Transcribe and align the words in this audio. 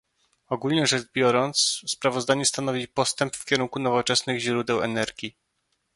Ogólnie 0.49 0.87
rzecz 0.87 1.11
biorąc, 1.13 1.81
sprawozdanie 1.87 2.45
stanowi 2.45 2.87
postęp 2.87 3.35
w 3.35 3.45
kierunku 3.45 3.79
nowoczesnych 3.79 4.39
źródeł 4.39 4.81
energii 4.83 5.35